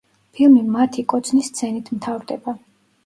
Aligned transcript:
ფილმი 0.37 0.61
მათი 0.77 1.05
კოცნის 1.13 1.51
სცენით 1.53 1.93
მთავრდება. 1.99 2.57